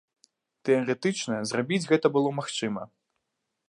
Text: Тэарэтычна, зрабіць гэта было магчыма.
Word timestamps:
Тэарэтычна, 0.69 1.35
зрабіць 1.51 1.83
гэта 1.93 2.07
было 2.19 2.29
магчыма. 2.43 2.93